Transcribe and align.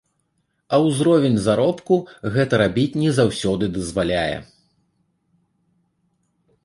А 0.75 0.79
ўзровень 0.85 1.37
заробку 1.47 1.93
гэта 2.37 2.53
рабіць 2.63 2.97
не 3.03 3.11
заўсёды 3.21 3.65
дазваляе. 3.79 4.43